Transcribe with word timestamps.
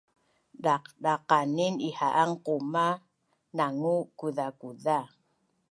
Daqdaqanin 0.63 1.75
iha’an 1.89 2.31
qumah 2.45 2.93
nangu 3.57 3.95
kuzakuza 4.19 4.99